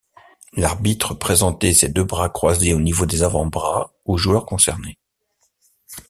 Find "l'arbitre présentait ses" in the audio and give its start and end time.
0.53-1.87